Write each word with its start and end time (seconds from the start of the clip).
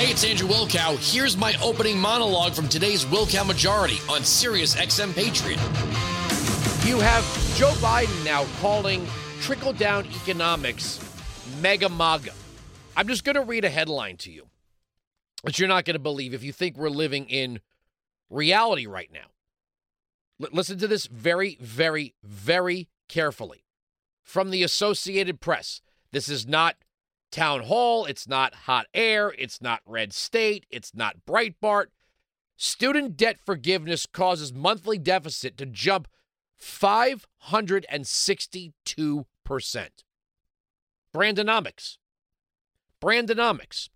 Hey, 0.00 0.12
it's 0.12 0.24
Andrew 0.24 0.48
Wilkow. 0.48 0.96
Here's 1.12 1.36
my 1.36 1.54
opening 1.62 1.98
monologue 1.98 2.54
from 2.54 2.70
today's 2.70 3.04
Wilkow 3.04 3.46
Majority 3.46 3.98
on 4.08 4.24
Sirius 4.24 4.74
XM 4.74 5.14
Patriot. 5.14 5.60
You 6.88 6.98
have 7.00 7.22
Joe 7.54 7.72
Biden 7.82 8.24
now 8.24 8.46
calling 8.62 9.06
trickle 9.42 9.74
down 9.74 10.06
economics 10.06 10.98
mega 11.60 11.90
MAGA. 11.90 12.32
I'm 12.96 13.08
just 13.08 13.24
going 13.24 13.34
to 13.34 13.42
read 13.42 13.66
a 13.66 13.68
headline 13.68 14.16
to 14.16 14.32
you 14.32 14.46
that 15.44 15.58
you're 15.58 15.68
not 15.68 15.84
going 15.84 15.96
to 15.96 16.00
believe 16.00 16.32
if 16.32 16.42
you 16.42 16.54
think 16.54 16.78
we're 16.78 16.88
living 16.88 17.28
in 17.28 17.60
reality 18.30 18.86
right 18.86 19.10
now. 19.12 19.28
L- 20.42 20.48
listen 20.50 20.78
to 20.78 20.88
this 20.88 21.08
very, 21.08 21.58
very, 21.60 22.14
very 22.24 22.88
carefully. 23.06 23.66
From 24.22 24.48
the 24.48 24.62
Associated 24.62 25.42
Press. 25.42 25.82
This 26.10 26.30
is 26.30 26.46
not 26.46 26.76
Town 27.30 27.62
Hall. 27.62 28.04
It's 28.04 28.28
not 28.28 28.54
Hot 28.66 28.86
Air. 28.94 29.34
It's 29.38 29.62
not 29.62 29.80
Red 29.86 30.12
State. 30.12 30.66
It's 30.70 30.94
not 30.94 31.24
Breitbart. 31.26 31.86
Student 32.56 33.16
debt 33.16 33.38
forgiveness 33.38 34.06
causes 34.06 34.52
monthly 34.52 34.98
deficit 34.98 35.56
to 35.56 35.66
jump 35.66 36.08
562%. 36.60 39.24
Brandonomics. 41.14 41.96
Brandonomics. 43.02 43.88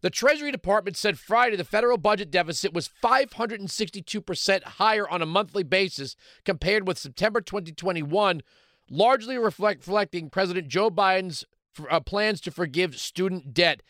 The 0.00 0.10
Treasury 0.10 0.52
Department 0.52 0.96
said 0.96 1.18
Friday 1.18 1.56
the 1.56 1.64
federal 1.64 1.96
budget 1.96 2.30
deficit 2.30 2.74
was 2.74 2.90
562% 3.02 4.62
higher 4.62 5.08
on 5.08 5.22
a 5.22 5.26
monthly 5.26 5.62
basis 5.62 6.14
compared 6.44 6.86
with 6.86 6.98
September 6.98 7.40
2021, 7.40 8.42
largely 8.90 9.38
reflect, 9.38 9.86
reflecting 9.86 10.28
President 10.28 10.68
Joe 10.68 10.90
Biden's 10.90 11.46
uh, 11.90 12.00
plans 12.00 12.40
to 12.42 12.50
forgive 12.50 12.98
student 12.98 13.54
debt 13.54 13.82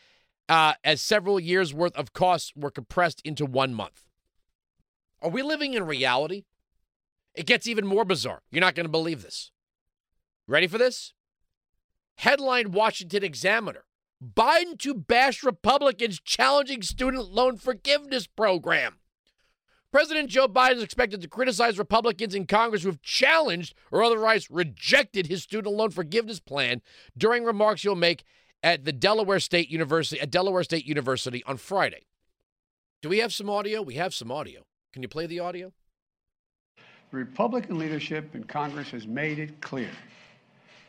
uh, 0.49 0.75
as 0.83 1.01
several 1.01 1.41
years' 1.41 1.73
worth 1.73 1.97
of 1.97 2.13
costs 2.13 2.53
were 2.57 2.71
compressed 2.71 3.21
into 3.25 3.47
one 3.47 3.75
month. 3.75 4.07
Are 5.23 5.31
we 5.31 5.43
living 5.43 5.75
in 5.75 5.87
reality? 5.87 6.45
It 7.35 7.47
gets 7.47 7.67
even 7.67 7.87
more 7.87 8.05
bizarre. 8.05 8.43
You're 8.51 8.61
not 8.61 8.75
going 8.75 8.85
to 8.85 8.91
believe 8.91 9.23
this. 9.23 9.51
Ready 10.47 10.67
for 10.67 10.79
this? 10.79 11.15
Headline 12.19 12.73
Washington 12.73 13.25
Examiner 13.25 13.85
Biden 14.23 14.79
to 14.79 14.95
bash 14.95 15.43
Republicans 15.43 16.21
challenging 16.21 16.83
student 16.83 17.31
loan 17.31 17.57
forgiveness 17.57 18.27
program. 18.27 18.99
President 19.95 20.29
Joe 20.29 20.49
Biden 20.49 20.79
is 20.79 20.83
expected 20.83 21.21
to 21.21 21.29
criticize 21.29 21.79
Republicans 21.79 22.35
in 22.35 22.47
Congress 22.49 22.83
who 22.83 22.89
have 22.89 23.01
challenged 23.01 23.77
or 23.93 24.03
otherwise 24.03 24.51
rejected 24.51 25.29
his 25.29 25.45
student 25.45 25.73
loan 25.73 25.91
forgiveness 25.91 26.41
plan 26.41 26.83
during 27.17 27.45
remarks 27.45 27.83
he'll 27.83 27.95
make 27.95 28.25
at 28.61 28.85
the 28.85 28.91
Delaware 28.91 29.39
State 29.39 29.69
University 29.69 30.21
at 30.21 30.33
Delaware 30.33 30.65
State 30.65 30.85
University 30.85 31.45
on 31.47 31.59
Friday. 31.59 32.07
Do 33.03 33.09
we 33.09 33.19
have 33.19 33.33
some 33.33 33.49
audio? 33.49 33.83
We 33.83 33.95
have 33.95 34.13
some 34.13 34.33
audio. 34.33 34.65
Can 34.93 35.03
you 35.03 35.09
play 35.09 35.27
the 35.27 35.39
audio? 35.39 35.73
The 37.13 37.19
Republican 37.19 37.79
leadership 37.79 38.35
in 38.35 38.43
Congress 38.43 38.91
has 38.91 39.07
made 39.07 39.39
it 39.39 39.61
clear 39.61 39.91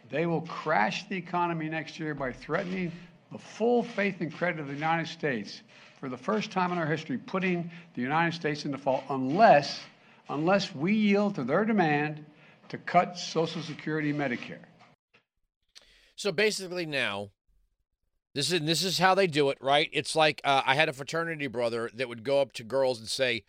they 0.10 0.26
will 0.26 0.42
crash 0.42 1.08
the 1.10 1.16
economy 1.16 1.70
next 1.70 2.00
year 2.00 2.16
by 2.16 2.32
threatening 2.32 2.92
the 3.36 3.42
full 3.42 3.84
faith 3.84 4.22
and 4.22 4.34
credit 4.34 4.62
of 4.62 4.68
the 4.68 4.74
United 4.74 5.08
States 5.08 5.62
for 6.00 6.08
the 6.08 6.16
first 6.16 6.52
time 6.52 6.72
in 6.72 6.78
our 6.78 6.86
history, 6.86 7.18
putting 7.18 7.70
the 7.94 8.02
United 8.02 8.34
States 8.34 8.64
in 8.64 8.72
default 8.72 9.04
unless, 9.10 9.82
unless 10.30 10.74
we 10.74 10.94
yield 10.94 11.36
to 11.36 11.44
their 11.44 11.66
demand 11.66 12.26
to 12.70 12.78
cut 12.78 13.18
Social 13.18 13.62
Security 13.62 14.12
and 14.12 14.20
Medicare. 14.20 14.64
So 16.16 16.32
basically, 16.32 16.86
now 16.86 17.32
this 18.34 18.54
is 18.54 18.62
this 18.62 18.86
is 18.86 19.00
how 19.00 19.14
they 19.16 19.28
do 19.28 19.50
it, 19.50 19.58
right? 19.60 19.90
It's 19.92 20.16
like 20.16 20.40
uh, 20.46 20.62
I 20.66 20.76
had 20.76 20.88
a 20.88 20.94
fraternity 20.94 21.48
brother 21.48 21.90
that 21.94 22.08
would 22.08 22.24
go 22.24 22.40
up 22.40 22.54
to 22.54 22.64
girls 22.64 23.00
and 23.00 23.10
say, 23.10 23.44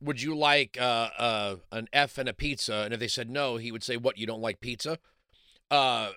"Would 0.00 0.22
you 0.22 0.36
like 0.36 0.80
uh, 0.80 1.10
uh, 1.18 1.56
an 1.72 1.88
F 1.92 2.16
and 2.16 2.28
a 2.28 2.32
pizza?" 2.32 2.82
And 2.84 2.94
if 2.94 3.00
they 3.00 3.08
said 3.08 3.28
no, 3.28 3.56
he 3.56 3.72
would 3.72 3.82
say, 3.82 3.96
"What? 3.96 4.18
You 4.18 4.26
don't 4.28 4.40
like 4.40 4.60
pizza?" 4.60 5.00
Uh, 5.68 6.10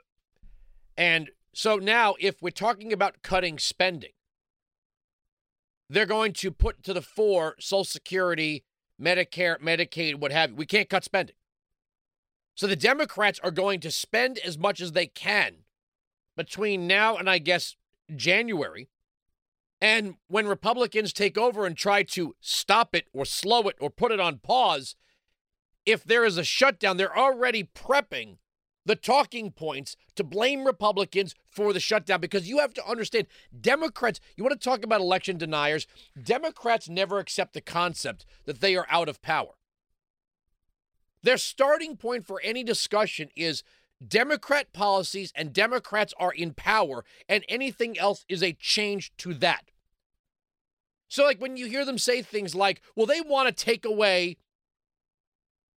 and 0.96 1.32
so 1.58 1.78
now, 1.78 2.16
if 2.20 2.42
we're 2.42 2.50
talking 2.50 2.92
about 2.92 3.22
cutting 3.24 3.58
spending, 3.58 4.12
they're 5.90 6.06
going 6.06 6.34
to 6.34 6.52
put 6.52 6.84
to 6.84 6.94
the 6.94 7.02
fore 7.02 7.56
Social 7.62 7.86
Security, 7.86 8.66
Medicare, 9.02 9.58
Medicaid, 9.62 10.16
what 10.16 10.34
have 10.34 10.50
you. 10.50 10.58
We 10.58 10.66
can't 10.66 10.90
cut 10.90 11.06
spending. 11.06 11.38
So 12.56 12.68
the 12.68 12.76
Democrats 12.76 13.40
are 13.40 13.52
going 13.52 13.80
to 13.80 13.90
spend 13.90 14.38
as 14.40 14.58
much 14.58 14.82
as 14.82 14.92
they 14.92 15.08
can 15.08 15.60
between 16.36 16.88
now 16.88 17.16
and 17.16 17.30
I 17.30 17.38
guess 17.38 17.78
January. 18.14 18.90
And 19.80 20.16
when 20.28 20.48
Republicans 20.48 21.14
take 21.14 21.38
over 21.38 21.66
and 21.66 21.78
try 21.78 22.04
to 22.04 22.36
stop 22.42 22.94
it 22.94 23.06
or 23.14 23.24
slow 23.24 23.62
it 23.70 23.78
or 23.80 23.90
put 23.90 24.12
it 24.12 24.20
on 24.20 24.40
pause, 24.40 24.98
if 25.86 26.04
there 26.04 26.26
is 26.26 26.38
a 26.38 26.44
shutdown, 26.44 26.98
they're 26.98 27.18
already 27.18 27.64
prepping 27.64 28.40
the 28.86 28.96
talking 28.96 29.52
points 29.52 29.98
to 30.16 30.24
blame 30.24 30.64
Republicans 30.64 31.34
for 31.50 31.74
the 31.74 31.80
shutdown 31.80 32.22
because 32.22 32.48
you 32.48 32.60
have 32.60 32.74
to 32.76 32.88
understand 32.88 33.28
Democrats, 33.60 34.20
you 34.36 34.44
want 34.44 34.60
to 34.60 34.70
talk 34.70 34.84
about 34.84 35.02
election 35.02 35.38
deniers, 35.38 35.88
Democrats 36.22 36.88
never 36.88 37.20
accept 37.20 37.54
the 37.54 37.62
concept 37.62 38.26
that 38.46 38.62
they 38.62 38.76
are 38.76 38.88
out 38.90 39.10
of 39.10 39.22
power. 39.22 39.56
Their 41.24 41.38
starting 41.38 41.98
point 41.98 42.26
for 42.26 42.40
any 42.44 42.64
discussion 42.64 43.30
is 43.36 43.64
Democrat 44.06 44.72
policies 44.74 45.32
and 45.36 45.54
Democrats 45.54 46.14
are 46.20 46.32
in 46.32 46.54
power, 46.54 47.04
and 47.28 47.44
anything 47.50 47.98
else 47.98 48.26
is 48.30 48.44
a 48.44 48.54
change 48.54 49.12
to 49.18 49.34
that. 49.36 49.72
So, 51.08 51.24
like 51.24 51.42
when 51.42 51.58
you 51.58 51.68
hear 51.68 51.86
them 51.86 51.98
say 51.98 52.22
things 52.22 52.54
like, 52.54 52.82
well, 52.96 53.06
they 53.06 53.22
want 53.22 53.48
to 53.48 53.66
take 53.66 53.86
away 53.86 54.38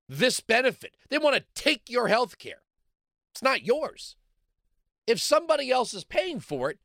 this 0.09 0.41
benefit, 0.41 0.97
they 1.11 1.19
want 1.19 1.37
to 1.37 1.44
take 1.55 1.88
your 1.88 2.09
health 2.09 2.38
care. 2.38 2.62
It's 3.36 3.42
not 3.42 3.66
yours. 3.66 4.16
If 5.06 5.20
somebody 5.20 5.70
else 5.70 5.92
is 5.92 6.04
paying 6.04 6.41
for 6.41 6.70
it, 6.70 6.78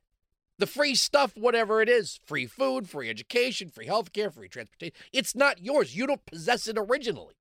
the 0.58 0.68
free 0.68 0.96
stuff, 0.96 1.38
whatever 1.38 1.82
it 1.82 1.88
is, 1.88 2.20
free 2.26 2.46
food, 2.46 2.90
free 2.90 3.10
education, 3.10 3.70
free 3.70 3.88
healthcare, 3.88 4.34
free 4.34 4.50
transportation, 4.50 4.94
it's 5.14 5.34
not 5.34 5.64
yours. 5.64 5.96
You 5.96 6.08
don't 6.08 6.26
possess 6.26 6.68
it 6.68 6.78
originally. 6.78 7.36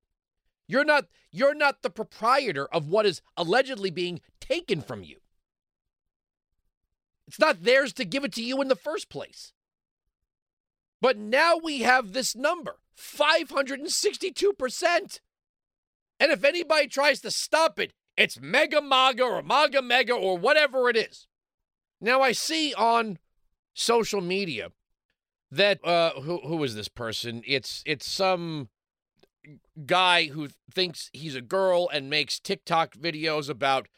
You're 0.69 0.85
not 0.85 1.07
you're 1.33 1.57
not 1.57 1.83
the 1.83 1.91
proprietor 1.91 2.73
of 2.73 2.87
what 2.87 3.05
is 3.05 3.21
allegedly 3.37 3.91
being 3.91 4.21
taken 4.39 4.81
from 4.81 5.03
you. 5.03 5.17
It's 7.27 7.41
not 7.41 7.65
theirs 7.65 7.93
to 7.95 8.05
give 8.05 8.23
it 8.23 8.33
to 8.35 8.45
you 8.45 8.63
in 8.63 8.69
the 8.69 8.77
first 8.77 9.09
place. 9.09 9.53
But 11.01 11.19
now 11.19 11.57
we 11.57 11.81
have 11.81 12.13
this 12.13 12.37
number, 12.37 12.77
562%. 12.97 15.21
And 16.21 16.31
if 16.31 16.45
anybody 16.45 16.87
tries 16.87 17.21
to 17.23 17.33
stop 17.33 17.81
it, 17.81 17.93
it's 18.21 18.39
Mega 18.39 18.83
Maga 18.83 19.25
or 19.25 19.43
Maga 19.43 19.81
Mega 19.81 20.13
or 20.13 20.37
whatever 20.37 20.91
it 20.91 20.97
is. 20.97 21.27
Now 22.03 22.21
I 22.21 22.33
see 22.33 22.75
on 22.75 23.19
social 23.73 24.21
media 24.21 24.73
that 25.51 25.85
uh 25.85 26.13
who 26.21 26.39
who 26.39 26.63
is 26.63 26.75
this 26.75 26.89
person? 26.89 27.43
It's 27.47 27.83
it's 27.87 28.09
some 28.09 28.69
guy 29.87 30.27
who 30.27 30.49
thinks 30.73 31.09
he's 31.15 31.35
a 31.35 31.41
girl 31.41 31.89
and 31.93 32.11
makes 32.11 32.39
TikTok 32.39 32.95
videos 32.95 33.49
about 33.49 33.89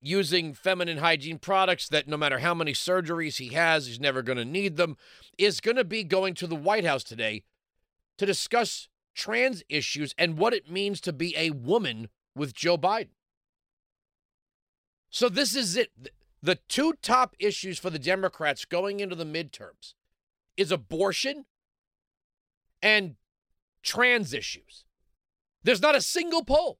using 0.00 0.54
feminine 0.54 0.96
hygiene 0.96 1.38
products 1.38 1.86
that 1.88 2.08
no 2.08 2.16
matter 2.16 2.38
how 2.38 2.54
many 2.54 2.72
surgeries 2.72 3.36
he 3.36 3.48
has, 3.48 3.86
he's 3.86 4.00
never 4.00 4.22
going 4.22 4.38
to 4.38 4.44
need 4.46 4.76
them, 4.76 4.96
is 5.36 5.60
going 5.60 5.76
to 5.76 5.84
be 5.84 6.02
going 6.02 6.32
to 6.32 6.46
the 6.46 6.56
White 6.56 6.86
House 6.86 7.04
today 7.04 7.42
to 8.16 8.24
discuss 8.24 8.88
trans 9.14 9.62
issues 9.68 10.14
and 10.16 10.38
what 10.38 10.54
it 10.54 10.70
means 10.70 11.02
to 11.02 11.12
be 11.12 11.34
a 11.36 11.50
woman 11.50 12.08
with 12.34 12.54
Joe 12.54 12.78
Biden. 12.78 13.08
So 15.10 15.28
this 15.28 15.54
is 15.54 15.76
it. 15.76 15.90
The 16.42 16.58
two 16.68 16.94
top 17.02 17.36
issues 17.38 17.78
for 17.78 17.90
the 17.90 17.98
Democrats 17.98 18.64
going 18.64 19.00
into 19.00 19.14
the 19.14 19.26
midterms 19.26 19.94
is 20.56 20.72
abortion 20.72 21.44
and 22.80 23.16
trans 23.82 24.32
issues. 24.32 24.84
There's 25.62 25.82
not 25.82 25.94
a 25.94 26.00
single 26.00 26.44
poll, 26.44 26.78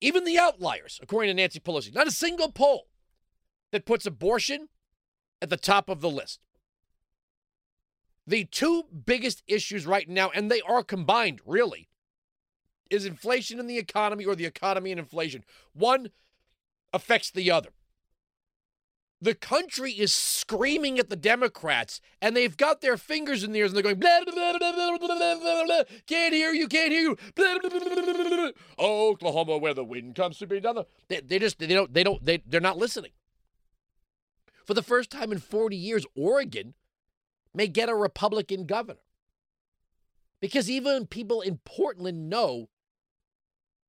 even 0.00 0.24
the 0.24 0.38
outliers, 0.38 1.00
according 1.02 1.30
to 1.30 1.34
Nancy 1.34 1.58
Pelosi, 1.58 1.92
not 1.92 2.06
a 2.06 2.12
single 2.12 2.52
poll 2.52 2.86
that 3.72 3.86
puts 3.86 4.06
abortion 4.06 4.68
at 5.42 5.50
the 5.50 5.56
top 5.56 5.88
of 5.88 6.00
the 6.00 6.10
list. 6.10 6.40
The 8.26 8.44
two 8.44 8.84
biggest 9.04 9.42
issues 9.46 9.86
right 9.86 10.08
now, 10.08 10.30
and 10.30 10.50
they 10.50 10.60
are 10.60 10.84
combined 10.84 11.40
really, 11.44 11.88
is 12.90 13.04
inflation 13.04 13.58
in 13.58 13.66
the 13.66 13.78
economy 13.78 14.24
or 14.24 14.36
the 14.36 14.46
economy 14.46 14.92
and 14.92 15.00
inflation. 15.00 15.44
One, 15.72 16.10
affects 16.96 17.30
the 17.30 17.50
other. 17.50 17.70
The 19.20 19.34
country 19.34 19.92
is 19.92 20.12
screaming 20.12 20.98
at 20.98 21.08
the 21.08 21.16
Democrats, 21.16 22.00
and 22.20 22.36
they've 22.36 22.56
got 22.56 22.80
their 22.80 22.96
fingers 22.96 23.42
in 23.42 23.52
the 23.52 23.60
ears, 23.60 23.70
and 23.70 23.76
they're 23.76 23.82
going, 23.82 23.98
blah, 23.98 24.20
blah, 24.24 25.64
blah, 25.64 25.82
can't 26.06 26.34
hear 26.34 26.52
you, 26.52 26.68
can't 26.68 26.92
hear 26.92 27.00
you. 27.00 28.52
Oklahoma, 28.78 29.56
where 29.56 29.72
the 29.72 29.84
wind 29.84 30.14
comes 30.14 30.38
to 30.38 30.46
be. 30.46 30.60
They, 31.08 31.20
they 31.20 31.38
just, 31.38 31.58
they 31.58 31.66
don't, 31.68 31.94
they 31.94 32.04
don't, 32.04 32.22
they, 32.24 32.42
they're 32.46 32.60
not 32.60 32.76
listening. 32.76 33.12
For 34.66 34.74
the 34.74 34.82
first 34.82 35.10
time 35.10 35.32
in 35.32 35.38
40 35.38 35.76
years, 35.76 36.04
Oregon 36.14 36.74
may 37.54 37.68
get 37.68 37.88
a 37.88 37.94
Republican 37.94 38.66
governor. 38.66 39.00
Because 40.40 40.70
even 40.70 41.06
people 41.06 41.40
in 41.40 41.60
Portland 41.64 42.28
know 42.28 42.68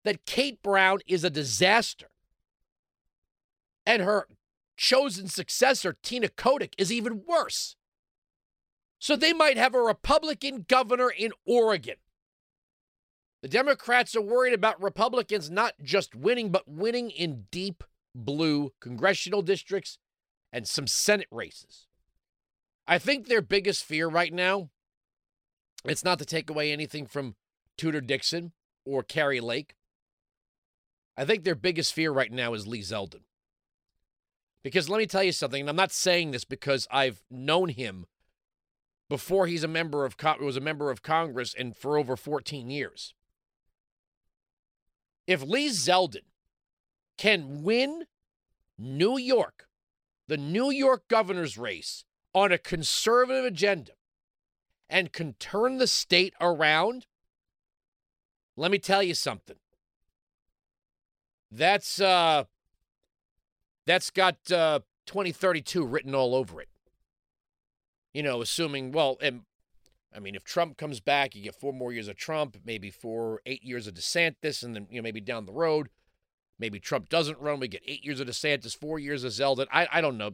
that 0.06 0.26
Kate 0.26 0.64
Brown 0.64 1.00
is 1.06 1.26
a 1.26 1.30
disaster. 1.30 2.08
And 3.88 4.02
her 4.02 4.28
chosen 4.76 5.30
successor, 5.30 5.96
Tina 6.04 6.28
Kotek, 6.28 6.74
is 6.78 6.92
even 6.92 7.24
worse. 7.26 7.78
So 9.00 9.16
they 9.16 9.32
might 9.32 9.56
have 9.56 9.74
a 9.74 9.82
Republican 9.82 10.66
governor 10.68 11.10
in 11.10 11.32
Oregon. 11.46 11.96
The 13.42 13.48
Democrats 13.48 14.14
are 14.14 14.22
worried 14.22 14.54
about 14.54 14.82
Republicans 14.84 15.50
not 15.50 15.76
just 15.82 16.16
winning, 16.16 16.52
but 16.52 16.68
winning 16.68 17.12
in 17.12 17.46
deep 17.50 17.82
blue 18.14 18.74
congressional 18.82 19.42
districts 19.42 20.00
and 20.52 20.68
some 20.68 20.88
Senate 20.88 21.30
races. 21.32 21.88
I 22.90 22.98
think 22.98 23.28
their 23.28 23.42
biggest 23.42 23.86
fear 23.86 24.10
right 24.10 24.34
now, 24.34 24.70
it's 25.86 26.04
not 26.04 26.20
to 26.20 26.26
take 26.26 26.50
away 26.50 26.74
anything 26.74 27.06
from 27.06 27.36
Tudor 27.78 28.02
Dixon 28.02 28.52
or 28.86 29.02
Kari 29.02 29.40
Lake. 29.40 29.76
I 31.16 31.24
think 31.24 31.46
their 31.46 31.56
biggest 31.56 31.94
fear 31.94 32.12
right 32.12 32.34
now 32.34 32.54
is 32.54 32.68
Lee 32.68 32.82
Zeldin. 32.82 33.22
Because 34.68 34.90
let 34.90 34.98
me 34.98 35.06
tell 35.06 35.24
you 35.24 35.32
something, 35.32 35.62
and 35.62 35.70
I'm 35.70 35.78
not 35.78 35.94
saying 35.94 36.32
this 36.32 36.44
because 36.44 36.90
I've 36.92 37.24
known 37.32 37.70
him 37.70 38.06
before 39.08 39.48
he's 39.48 39.64
a 39.64 39.68
member 39.68 40.04
of 40.04 40.18
was 40.42 40.58
a 40.58 40.60
member 40.60 40.92
of 40.92 41.02
Congress 41.02 41.56
and 41.58 41.74
for 41.74 41.98
over 41.98 42.18
14 42.18 42.70
years. 42.70 43.14
If 45.26 45.42
Lee 45.42 45.70
Zeldin 45.70 46.26
can 47.18 47.64
win 47.64 48.08
New 48.78 49.18
York, 49.18 49.70
the 50.28 50.36
New 50.36 50.70
York 50.70 51.08
governor's 51.08 51.58
race 51.58 52.04
on 52.34 52.52
a 52.52 52.58
conservative 52.58 53.46
agenda 53.46 53.94
and 54.90 55.14
can 55.14 55.36
turn 55.36 55.78
the 55.78 55.88
state 55.88 56.34
around, 56.42 57.06
let 58.58 58.70
me 58.70 58.80
tell 58.80 59.02
you 59.02 59.14
something. 59.14 59.60
That's 61.50 62.02
uh 62.02 62.44
that's 63.88 64.12
got 64.12 64.52
uh 64.52 64.82
2032 65.08 65.84
written 65.86 66.14
all 66.14 66.36
over 66.36 66.62
it. 66.62 66.68
You 68.14 68.22
know, 68.22 68.42
assuming 68.42 68.92
well, 68.92 69.18
and 69.22 69.42
I 70.16 70.20
mean, 70.20 70.36
if 70.36 70.44
Trump 70.44 70.78
comes 70.78 71.00
back, 71.00 71.36
you 71.36 71.44
get 71.44 71.56
four 71.56 71.74
more 71.74 71.92
years 71.92 72.08
of 72.08 72.16
Trump, 72.16 72.58
maybe 72.66 72.92
four, 72.92 73.42
eight 73.46 73.64
years 73.64 73.88
of 73.88 73.96
DeSantis, 73.96 74.64
and 74.64 74.76
then 74.76 74.88
you 74.92 74.98
know 74.98 75.04
maybe 75.04 75.22
down 75.22 75.46
the 75.46 75.54
road, 75.54 75.90
maybe 76.60 76.80
Trump 76.80 77.10
doesn't 77.10 77.40
run. 77.40 77.60
We 77.60 77.68
get 77.68 77.82
eight 77.86 78.06
years 78.06 78.20
of 78.20 78.28
DeSantis, 78.28 78.78
four 78.78 79.00
years 79.00 79.24
of 79.24 79.32
Zeldin. 79.32 79.68
I 79.72 79.88
I 79.92 80.02
don't 80.02 80.18
know, 80.18 80.32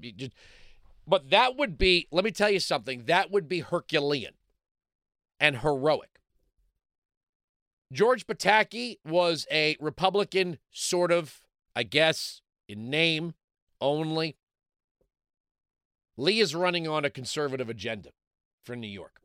but 1.08 1.30
that 1.30 1.56
would 1.56 1.78
be. 1.78 2.08
Let 2.12 2.26
me 2.26 2.32
tell 2.32 2.50
you 2.50 2.60
something. 2.60 3.06
That 3.06 3.32
would 3.32 3.48
be 3.48 3.60
Herculean 3.60 4.34
and 5.40 5.58
heroic. 5.58 6.10
George 7.92 8.26
Pataki 8.26 8.98
was 9.06 9.46
a 9.52 9.78
Republican, 9.80 10.58
sort 10.72 11.12
of, 11.12 11.42
I 11.76 11.84
guess, 11.84 12.42
in 12.68 12.90
name 12.90 13.36
only. 13.84 14.38
Lee 16.16 16.40
is 16.40 16.56
running 16.56 16.88
on 16.88 17.06
a 17.06 17.10
conservative 17.10 17.70
agenda 17.70 18.12
for 18.64 18.76
New 18.76 18.88
York, 18.88 19.22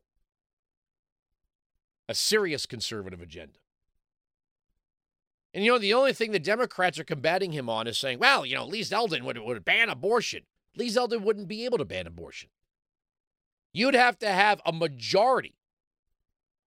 a 2.07 2.13
serious 2.13 2.65
conservative 2.65 3.21
agenda. 3.21 3.59
And 5.53 5.63
you 5.63 5.71
know, 5.71 5.77
the 5.79 5.93
only 5.93 6.13
thing 6.13 6.31
the 6.31 6.39
Democrats 6.39 6.99
are 6.99 7.03
combating 7.03 7.53
him 7.53 7.69
on 7.69 7.87
is 7.87 7.97
saying, 7.97 8.19
well, 8.19 8.45
you 8.45 8.55
know, 8.55 8.65
Lee 8.65 8.81
Zeldin 8.81 9.23
would, 9.23 9.37
would 9.37 9.65
ban 9.65 9.89
abortion. 9.89 10.43
Lee 10.75 10.89
Zeldin 10.89 11.21
wouldn't 11.21 11.47
be 11.47 11.65
able 11.65 11.79
to 11.79 11.85
ban 11.85 12.05
abortion. 12.05 12.49
You'd 13.73 13.95
have 13.95 14.19
to 14.19 14.29
have 14.29 14.61
a 14.65 14.71
majority 14.71 15.55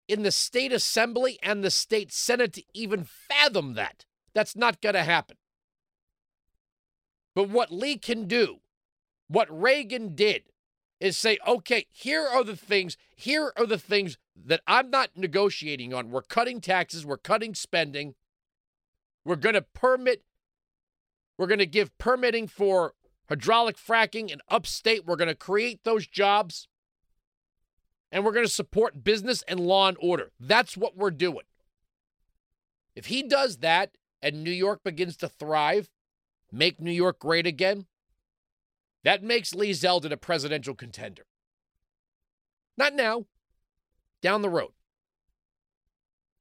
in 0.08 0.22
the 0.22 0.32
state 0.32 0.72
assembly 0.72 1.38
and 1.42 1.62
the 1.62 1.70
state 1.70 2.12
senate 2.12 2.52
to 2.54 2.62
even 2.74 3.04
fathom 3.04 3.74
that. 3.74 4.04
That's 4.34 4.56
not 4.56 4.80
going 4.80 4.94
to 4.94 5.04
happen. 5.04 5.36
But 7.34 7.49
what 7.49 7.73
Lee 7.73 7.96
can 7.96 8.26
do, 8.26 8.61
what 9.29 9.49
Reagan 9.50 10.14
did, 10.14 10.43
is 11.00 11.17
say, 11.17 11.38
okay, 11.46 11.87
here 11.90 12.26
are 12.26 12.44
the 12.44 12.56
things, 12.56 12.96
here 13.17 13.52
are 13.56 13.67
the 13.67 13.79
things 13.79 14.19
that 14.37 14.61
I'm 14.67 14.90
not 14.90 15.11
negotiating 15.17 15.93
on. 15.93 16.11
We're 16.11 16.23
cutting 16.23 16.61
taxes, 16.61 17.05
we're 17.05 17.17
cutting 17.17 17.55
spending, 17.55 18.14
we're 19.25 19.37
going 19.37 19.55
to 19.55 19.62
permit, 19.62 20.23
we're 21.38 21.46
going 21.49 21.58
to 21.58 21.67
give 21.67 21.96
permitting 21.99 22.46
for 22.46 22.94
hydraulic 23.29 23.76
fracking 23.76 24.31
in 24.31 24.40
upstate. 24.49 25.06
We're 25.06 25.17
going 25.17 25.29
to 25.29 25.34
create 25.34 25.84
those 25.84 26.06
jobs 26.06 26.69
and 28.11 28.25
we're 28.25 28.32
going 28.32 28.46
to 28.46 28.52
support 28.52 29.02
business 29.02 29.43
and 29.49 29.58
law 29.58 29.88
and 29.88 29.96
order. 30.00 30.31
That's 30.38 30.76
what 30.76 30.96
we're 30.96 31.11
doing. 31.11 31.46
If 32.94 33.06
he 33.06 33.23
does 33.23 33.58
that 33.58 33.96
and 34.20 34.44
New 34.44 34.50
York 34.50 34.84
begins 34.84 35.17
to 35.17 35.29
thrive, 35.29 35.88
make 36.52 36.81
New 36.81 36.93
York 36.93 37.19
great 37.19 37.46
again, 37.46 37.87
that 39.04 39.22
makes 39.22 39.54
Lee 39.54 39.70
Zeldin 39.70 40.12
a 40.12 40.16
presidential 40.16 40.75
contender. 40.75 41.26
Not 42.76 42.94
now, 42.94 43.26
down 44.20 44.43
the 44.43 44.49
road. 44.49 44.72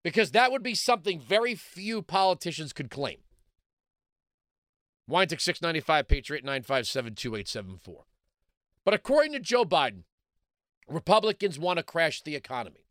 Because 0.04 0.32
that 0.32 0.52
would 0.52 0.64
be 0.64 0.76
something 0.76 1.20
very 1.20 1.56
few 1.56 2.02
politicians 2.02 2.74
could 2.74 2.90
claim. 2.90 3.18
Weintick 5.10 5.42
695 5.42 6.08
Patriot 6.08 6.44
957 6.44 7.16
2874. 7.16 8.06
But 8.84 8.94
according 8.94 9.34
to 9.34 9.40
Joe 9.40 9.66
Biden, 9.66 10.04
Republicans 10.88 11.60
want 11.60 11.78
to 11.78 11.84
crash 11.84 12.22
the 12.22 12.36
economy. 12.36 12.88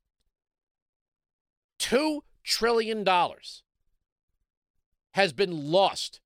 $2 1.78 2.20
trillion 2.44 3.06
has 5.12 5.32
been 5.32 5.72
lost 5.72 6.20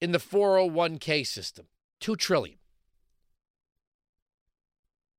in 0.00 0.12
the 0.12 0.18
401k 0.18 1.26
system. 1.26 1.66
2 2.00 2.16
trillion. 2.16 2.58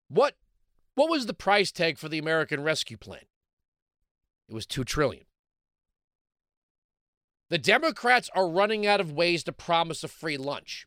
What 0.10 0.36
what 0.96 1.10
was 1.10 1.26
the 1.26 1.34
price 1.34 1.72
tag 1.72 1.98
for 1.98 2.10
the 2.10 2.18
American 2.18 2.64
Rescue 2.64 2.98
Plan? 2.98 3.22
It 4.50 4.54
was 4.54 4.66
2 4.66 4.84
trillion. 4.84 5.26
The 7.50 7.58
Democrats 7.58 8.30
are 8.36 8.50
running 8.50 8.86
out 8.86 9.00
of 9.00 9.12
ways 9.12 9.44
to 9.46 9.52
promise 9.52 10.04
a 10.04 10.08
free 10.08 10.38
lunch. 10.38 10.86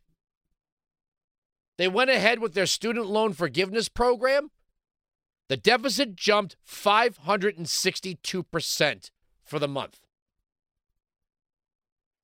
They 1.78 1.88
went 1.88 2.10
ahead 2.10 2.38
with 2.40 2.54
their 2.54 2.66
student 2.66 3.06
loan 3.06 3.32
forgiveness 3.32 3.88
program. 3.88 4.50
The 5.48 5.56
deficit 5.56 6.14
jumped 6.14 6.56
562% 6.68 9.10
for 9.42 9.58
the 9.58 9.68
month. 9.68 10.00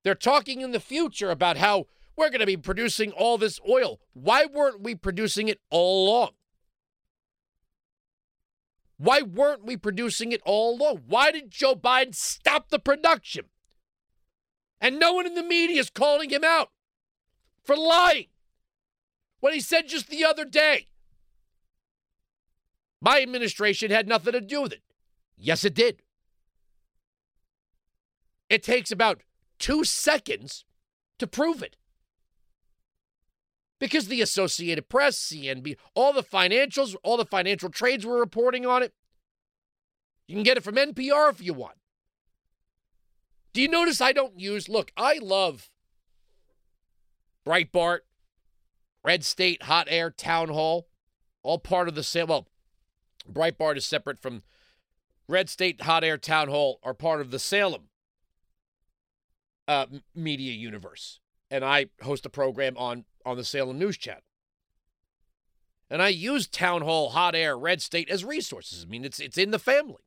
They're 0.07 0.15
talking 0.15 0.61
in 0.61 0.71
the 0.71 0.79
future 0.79 1.31
about 1.31 1.57
how 1.57 1.87
we're 2.15 2.29
going 2.29 2.39
to 2.39 2.45
be 2.45 2.55
producing 2.55 3.11
all 3.11 3.37
this 3.37 3.59
oil. 3.67 3.99
Why 4.13 4.45
weren't 4.45 4.81
we 4.81 4.95
producing 4.95 5.49
it 5.49 5.59
all 5.69 6.07
along? 6.07 6.29
Why 8.95 9.21
weren't 9.21 9.65
we 9.65 9.75
producing 9.75 10.31
it 10.31 10.39
all 10.45 10.77
along? 10.77 11.01
Why 11.09 11.31
did 11.31 11.51
Joe 11.51 11.75
Biden 11.75 12.15
stop 12.15 12.69
the 12.69 12.79
production? 12.79 13.47
And 14.79 14.97
no 14.97 15.11
one 15.11 15.25
in 15.25 15.35
the 15.35 15.43
media 15.43 15.81
is 15.81 15.89
calling 15.89 16.29
him 16.29 16.45
out 16.45 16.71
for 17.65 17.75
lying 17.75 18.27
what 19.41 19.53
he 19.53 19.59
said 19.59 19.89
just 19.89 20.07
the 20.07 20.23
other 20.23 20.45
day. 20.45 20.87
My 23.01 23.21
administration 23.21 23.91
had 23.91 24.07
nothing 24.07 24.31
to 24.31 24.39
do 24.39 24.61
with 24.61 24.71
it. 24.71 24.83
Yes, 25.35 25.65
it 25.65 25.73
did. 25.73 26.01
It 28.49 28.63
takes 28.63 28.89
about 28.89 29.21
two 29.59 29.83
seconds 29.83 30.65
to 31.19 31.27
prove 31.27 31.61
it. 31.61 31.75
Because 33.79 34.07
the 34.07 34.21
Associated 34.21 34.89
Press, 34.89 35.17
CNB, 35.17 35.77
all 35.93 36.11
the 36.11 36.23
financials, 36.23 36.95
all 37.03 37.17
the 37.17 37.25
financial 37.25 37.69
trades 37.69 38.05
were 38.05 38.19
reporting 38.19 38.65
on 38.65 38.81
it. 38.81 38.93
You 40.27 40.35
can 40.35 40.43
get 40.43 40.57
it 40.57 40.63
from 40.63 40.75
NPR 40.75 41.29
if 41.29 41.41
you 41.41 41.53
want. 41.53 41.77
Do 43.53 43.61
you 43.61 43.67
notice 43.67 44.01
I 44.01 44.11
don't 44.11 44.39
use, 44.39 44.67
look, 44.67 44.91
I 44.97 45.19
love 45.21 45.69
Breitbart, 47.45 47.99
Red 49.03 49.23
State, 49.23 49.63
Hot 49.63 49.87
Air, 49.89 50.11
Town 50.11 50.49
Hall, 50.49 50.87
all 51.43 51.59
part 51.59 51.87
of 51.87 51.95
the 51.95 52.03
same. 52.03 52.27
Well, 52.27 52.47
Breitbart 53.31 53.77
is 53.77 53.85
separate 53.85 54.19
from 54.19 54.43
Red 55.29 55.49
State, 55.49 55.81
Hot 55.81 56.03
Air, 56.03 56.17
Town 56.17 56.49
Hall 56.49 56.79
are 56.83 56.93
part 56.93 57.21
of 57.21 57.31
the 57.31 57.39
Salem 57.39 57.89
uh, 59.67 59.87
media 60.15 60.53
universe, 60.53 61.19
and 61.51 61.63
I 61.63 61.87
host 62.01 62.25
a 62.25 62.29
program 62.29 62.77
on 62.77 63.05
on 63.25 63.37
the 63.37 63.43
Salem 63.43 63.77
News 63.77 63.97
Channel. 63.97 64.21
And 65.89 66.01
I 66.01 66.09
use 66.09 66.47
Town 66.47 66.81
Hall, 66.81 67.11
Hot 67.11 67.33
Air, 67.35 67.57
Red 67.57 67.81
State 67.81 68.09
as 68.09 68.25
resources. 68.25 68.85
I 68.85 68.89
mean, 68.89 69.05
it's 69.05 69.19
it's 69.19 69.37
in 69.37 69.51
the 69.51 69.59
family. 69.59 70.03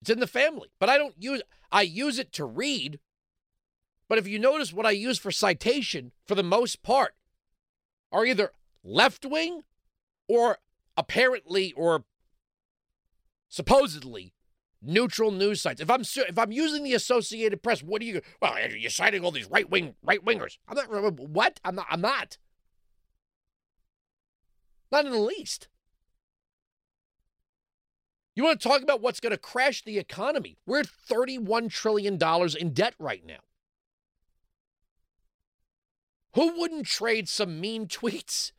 It's 0.00 0.10
in 0.10 0.20
the 0.20 0.26
family, 0.26 0.68
but 0.78 0.88
I 0.88 0.96
don't 0.98 1.14
use 1.18 1.42
I 1.70 1.82
use 1.82 2.18
it 2.18 2.32
to 2.32 2.44
read 2.44 3.00
but 4.10 4.18
if 4.18 4.26
you 4.26 4.40
notice 4.40 4.72
what 4.72 4.86
I 4.86 4.90
use 4.90 5.20
for 5.20 5.30
citation, 5.30 6.10
for 6.26 6.34
the 6.34 6.42
most 6.42 6.82
part, 6.82 7.14
are 8.10 8.26
either 8.26 8.50
left 8.82 9.24
wing 9.24 9.62
or 10.26 10.58
apparently 10.96 11.72
or 11.74 12.04
supposedly 13.48 14.34
neutral 14.82 15.30
news 15.30 15.60
sites. 15.60 15.80
If 15.80 15.90
I'm 15.90 16.02
if 16.02 16.38
I'm 16.38 16.52
using 16.52 16.84
the 16.84 16.94
Associated 16.94 17.62
Press, 17.62 17.82
what 17.82 18.02
are 18.02 18.04
you? 18.04 18.20
Well, 18.40 18.54
you're 18.76 18.90
citing 18.90 19.24
all 19.24 19.30
these 19.30 19.50
right 19.50 19.68
wing 19.68 19.94
right 20.02 20.24
wingers. 20.24 20.58
I'm 20.68 20.76
not. 20.76 20.92
Uh, 20.92 21.10
what? 21.10 21.60
I'm 21.64 21.74
not. 21.74 21.86
I'm 21.90 22.00
not. 22.00 22.38
Not 24.92 25.06
in 25.06 25.12
the 25.12 25.18
least. 25.18 25.68
You 28.34 28.44
want 28.44 28.60
to 28.60 28.68
talk 28.68 28.82
about 28.82 29.00
what's 29.00 29.20
going 29.20 29.32
to 29.32 29.38
crash 29.38 29.82
the 29.82 29.98
economy? 29.98 30.56
We're 30.64 30.80
at 30.80 30.86
$31 30.86 31.70
trillion 31.70 32.18
in 32.58 32.72
debt 32.72 32.94
right 32.98 33.24
now. 33.26 33.40
Who 36.34 36.58
wouldn't 36.58 36.86
trade 36.86 37.28
some 37.28 37.60
mean 37.60 37.86
tweets? 37.86 38.52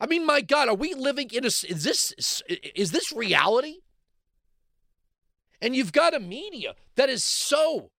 I 0.00 0.06
mean, 0.06 0.24
my 0.24 0.40
God, 0.40 0.68
are 0.68 0.74
we 0.74 0.94
living 0.94 1.30
in 1.32 1.44
a 1.44 1.48
is 1.48 1.82
this 1.82 2.42
is 2.48 2.92
this 2.92 3.12
reality? 3.12 3.80
And 5.60 5.74
you've 5.74 5.92
got 5.92 6.14
a 6.14 6.20
media 6.20 6.74
that 6.94 7.08
is 7.08 7.24
so 7.24 7.90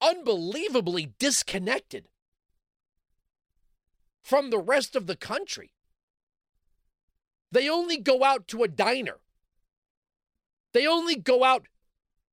unbelievably 0.00 1.14
disconnected 1.18 2.08
from 4.22 4.50
the 4.50 4.58
rest 4.58 4.94
of 4.94 5.06
the 5.06 5.16
country. 5.16 5.72
They 7.50 7.68
only 7.68 7.98
go 7.98 8.24
out 8.24 8.48
to 8.48 8.62
a 8.62 8.68
diner. 8.68 9.18
They 10.72 10.86
only 10.86 11.16
go 11.16 11.44
out 11.44 11.66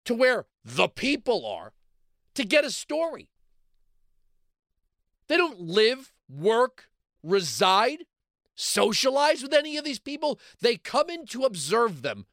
to 0.06 0.14
where 0.14 0.46
the 0.64 0.88
people 0.88 1.46
are 1.46 1.74
to 2.36 2.46
get 2.46 2.64
a 2.64 2.72
story. 2.72 3.30
They 5.28 5.38
don't 5.38 5.60
live, 5.60 6.14
work, 6.30 6.90
reside, 7.22 8.06
socialize 8.56 9.44
with 9.44 9.54
any 9.54 9.78
of 9.78 9.84
these 9.84 10.00
people. 10.00 10.40
They 10.62 10.78
come 10.78 11.10
in 11.10 11.26
to 11.28 11.44
observe 11.44 12.02
them, 12.02 12.26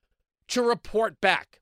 to 0.48 0.62
report 0.62 1.20
back. 1.20 1.60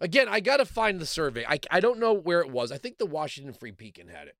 Again, 0.00 0.28
I 0.28 0.40
got 0.40 0.58
to 0.58 0.64
find 0.64 1.00
the 1.00 1.06
survey. 1.06 1.44
I, 1.48 1.58
I 1.70 1.80
don't 1.80 1.98
know 1.98 2.12
where 2.12 2.40
it 2.40 2.50
was. 2.50 2.70
I 2.70 2.78
think 2.78 2.98
the 2.98 3.06
Washington 3.06 3.52
Free 3.52 3.72
Beacon 3.72 4.08
had 4.08 4.28
it, 4.28 4.36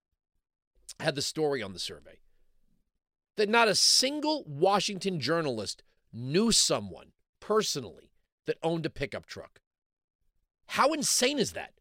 had 1.01 1.15
the 1.15 1.23
story 1.23 1.63
on 1.63 1.73
the 1.73 1.79
survey. 1.79 2.21
That 3.37 3.49
not 3.49 3.69
a 3.69 3.75
single 3.75 4.45
Washington 4.47 5.21
journalist 5.21 5.83
knew 6.13 6.53
someone 6.53 7.13
personally 7.41 8.11
that 8.47 8.59
owned 8.63 8.87
a 8.87 8.91
pickup 8.91 9.27
truck. 9.27 9.61
How 10.69 10.93
insane 10.93 11.39
is 11.39 11.53
that? 11.53 11.73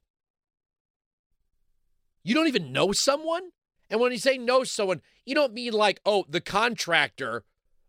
You 2.24 2.34
don't 2.34 2.48
even 2.48 2.72
know 2.72 2.92
someone? 2.92 3.52
And 3.90 4.00
when 4.00 4.12
you 4.12 4.18
say 4.18 4.38
know 4.38 4.64
someone, 4.64 5.02
you 5.26 5.34
don't 5.34 5.54
mean 5.54 5.74
like, 5.74 6.02
oh, 6.06 6.26
the 6.28 6.42
contractor 6.42 7.44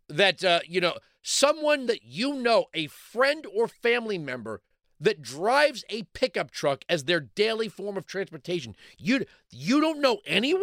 that, 0.09 0.45
uh, 0.45 0.61
you 0.67 0.81
know, 0.81 0.95
someone 1.23 1.87
that 1.87 2.03
you 2.03 2.35
know, 2.35 2.67
a 2.75 2.87
friend 2.87 3.47
or 3.55 3.69
family 3.69 4.19
member 4.19 4.63
that 5.01 5.23
drives 5.23 5.85
a 5.89 6.03
pickup 6.15 6.51
truck 6.51 6.85
as 6.89 7.05
their 7.05 7.21
daily 7.21 7.69
form 7.69 7.97
of 7.97 8.07
transportation. 8.07 8.75
You, 8.99 9.25
you 9.51 9.81
don't 9.81 10.01
know 10.01 10.19
anyone? 10.27 10.63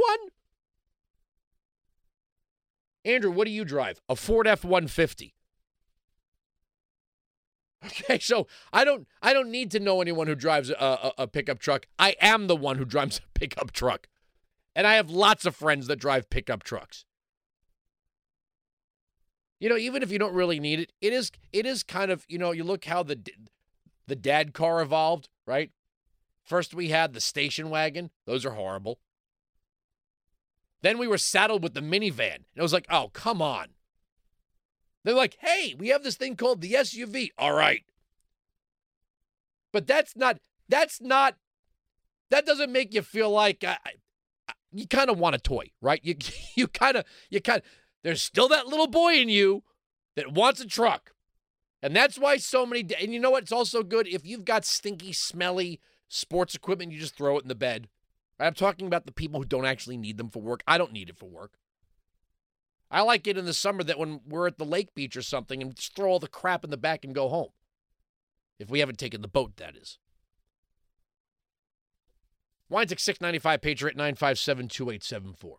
Andrew, 3.06 3.32
what 3.32 3.46
do 3.46 3.52
you 3.52 3.64
drive? 3.64 4.02
A 4.10 4.16
Ford 4.16 4.48
F 4.48 4.64
150. 4.64 5.36
Okay, 7.86 8.18
so 8.18 8.48
I 8.74 8.84
don't 8.84 9.08
I 9.22 9.32
don't 9.32 9.52
need 9.52 9.70
to 9.72 9.80
know 9.80 10.02
anyone 10.02 10.26
who 10.26 10.34
drives 10.34 10.72
a, 10.72 10.76
a, 10.76 11.14
a, 11.20 11.28
pickup 11.28 11.60
truck. 11.60 11.86
I 12.00 12.16
am 12.20 12.48
the 12.48 12.56
one 12.56 12.78
who 12.78 12.86
drives 12.86 13.20
a 13.20 13.40
pickup 13.40 13.72
truck, 13.72 14.08
and 14.76 14.88
I 14.88 14.96
have 14.96 15.12
lots 15.12 15.46
of 15.46 15.56
friends 15.56 15.86
that 15.88 15.98
drive 15.98 16.32
pickup 16.32 16.64
trucks. 16.64 17.06
You 19.60 19.70
know, 19.70 19.78
even 19.78 20.04
if 20.04 20.12
you 20.12 20.20
don't 20.20 20.34
really 20.34 20.60
need 20.60 20.80
it, 20.80 20.92
it 21.02 21.14
is 21.14 21.32
it 21.54 21.66
is 21.66 21.84
kind 21.84 22.12
of 22.12 22.26
you 22.28 22.38
know 22.38 22.52
you 22.52 22.64
look 22.64 22.86
how 22.86 23.04
the 23.04 23.20
the 24.08 24.16
dad 24.16 24.54
car 24.54 24.82
evolved, 24.82 25.30
right? 25.46 25.72
First 26.44 26.74
we 26.74 26.90
had 26.90 27.14
the 27.14 27.22
station 27.22 27.70
wagon; 27.70 28.12
those 28.26 28.46
are 28.46 28.52
horrible. 28.52 29.00
Then 30.82 30.98
we 30.98 31.08
were 31.08 31.18
saddled 31.18 31.64
with 31.64 31.74
the 31.74 31.82
minivan, 31.82 32.36
and 32.36 32.46
it 32.56 32.62
was 32.62 32.74
like, 32.74 32.86
oh 32.90 33.10
come 33.14 33.42
on. 33.42 33.70
They're 35.06 35.14
like, 35.14 35.38
hey, 35.40 35.76
we 35.78 35.90
have 35.90 36.04
this 36.04 36.16
thing 36.16 36.36
called 36.36 36.62
the 36.62 36.74
SUV. 36.74 37.30
All 37.38 37.54
right. 37.54 37.84
But 39.72 39.86
that's 39.86 40.16
not, 40.16 40.40
that's 40.68 41.00
not, 41.00 41.36
that 42.32 42.46
doesn't 42.46 42.72
make 42.72 42.92
you 42.92 43.04
feel 43.04 43.30
like 43.30 43.64
uh, 43.64 43.76
you 44.72 44.88
kind 44.88 45.12
of 45.12 45.20
want 45.20 45.36
a 45.36 45.40
toy, 45.40 45.70
right? 45.80 46.00
You, 46.04 46.16
you 46.56 46.68
kind 46.68 46.98
of, 46.98 47.06
you 47.30 47.40
kind 47.40 47.62
of, 47.62 47.66
there's 48.06 48.22
still 48.22 48.48
that 48.50 48.68
little 48.68 48.86
boy 48.86 49.16
in 49.16 49.30
you 49.30 49.64
that 50.16 50.32
wants 50.32 50.62
a 50.62 50.68
truck. 50.68 51.16
And 51.82 51.96
that's 51.96 52.20
why 52.20 52.38
so 52.38 52.64
many, 52.64 52.88
and 53.02 53.12
you 53.12 53.20
know 53.20 53.32
what? 53.32 53.42
It's 53.42 53.52
also 53.52 53.82
good 53.82 54.08
if 54.08 54.24
you've 54.24 54.46
got 54.46 54.64
stinky, 54.64 55.12
smelly 55.12 55.82
sports 56.08 56.54
equipment, 56.54 56.92
you 56.92 57.00
just 57.00 57.18
throw 57.18 57.40
it 57.40 57.42
in 57.42 57.48
the 57.48 57.56
bed. 57.56 57.90
I'm 58.40 58.54
talking 58.54 58.86
about 58.86 59.08
the 59.08 59.12
people 59.12 59.40
who 59.40 59.46
don't 59.48 59.66
actually 59.66 59.98
need 59.98 60.18
them 60.18 60.30
for 60.30 60.40
work. 60.40 60.62
I 60.68 60.78
don't 60.78 60.94
need 60.94 61.10
it 61.10 61.18
for 61.18 61.26
work. 61.26 61.54
I 62.92 63.02
like 63.02 63.26
it 63.26 63.40
in 63.40 63.46
the 63.46 63.56
summer 63.56 63.84
that 63.84 63.98
when 63.98 64.22
we're 64.28 64.46
at 64.46 64.60
the 64.60 64.66
lake 64.66 64.94
beach 64.94 65.18
or 65.18 65.24
something 65.24 65.60
and 65.64 65.76
just 65.76 65.96
throw 65.96 66.12
all 66.12 66.20
the 66.20 66.28
crap 66.28 66.64
in 66.64 66.70
the 66.70 66.78
back 66.78 67.04
and 67.04 67.16
go 67.16 67.28
home. 67.28 67.50
If 68.60 68.70
we 68.70 68.82
haven't 68.82 69.00
taken 69.00 69.24
the 69.24 69.28
boat, 69.28 69.58
that 69.58 69.76
is. 69.76 69.98
Wines 72.70 72.92
695 72.92 73.62
Patriot 73.62 73.98
957 73.98 74.68
2874. 74.68 75.58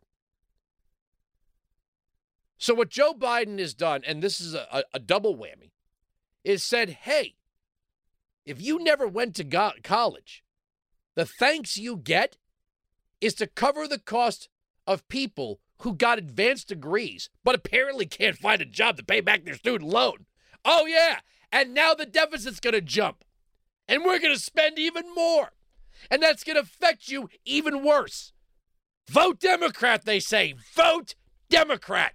So, 2.58 2.74
what 2.74 2.88
Joe 2.88 3.12
Biden 3.12 3.58
has 3.58 3.74
done, 3.74 4.02
and 4.06 4.22
this 4.22 4.40
is 4.40 4.54
a, 4.54 4.84
a, 4.94 4.98
double 4.98 5.36
whammy, 5.36 5.72
is 6.42 6.62
said, 6.62 6.90
hey, 7.02 7.34
if 8.46 8.62
you 8.62 8.82
never 8.82 9.06
went 9.06 9.34
to 9.36 9.44
go- 9.44 9.72
college, 9.82 10.42
the 11.14 11.26
thanks 11.26 11.76
you 11.76 11.96
get 11.96 12.38
is 13.20 13.34
to 13.34 13.46
cover 13.46 13.86
the 13.86 13.98
cost 13.98 14.48
of 14.86 15.08
people 15.08 15.60
who 15.80 15.94
got 15.94 16.18
advanced 16.18 16.68
degrees 16.68 17.28
but 17.44 17.54
apparently 17.54 18.06
can't 18.06 18.36
find 18.36 18.62
a 18.62 18.66
job 18.66 18.96
to 18.96 19.04
pay 19.04 19.20
back 19.20 19.44
their 19.44 19.54
student 19.54 19.90
loan. 19.90 20.26
Oh, 20.64 20.86
yeah. 20.86 21.20
And 21.52 21.74
now 21.74 21.94
the 21.94 22.06
deficit's 22.06 22.60
going 22.60 22.74
to 22.74 22.80
jump. 22.80 23.24
And 23.88 24.04
we're 24.04 24.18
going 24.18 24.34
to 24.34 24.40
spend 24.40 24.78
even 24.78 25.14
more. 25.14 25.52
And 26.10 26.22
that's 26.22 26.44
going 26.44 26.56
to 26.56 26.62
affect 26.62 27.08
you 27.08 27.28
even 27.44 27.84
worse. 27.84 28.32
Vote 29.08 29.38
Democrat, 29.38 30.04
they 30.04 30.20
say. 30.20 30.54
Vote 30.74 31.14
Democrat. 31.48 32.14